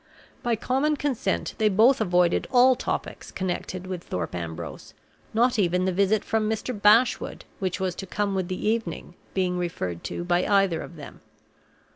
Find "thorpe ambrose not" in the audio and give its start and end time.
4.03-5.59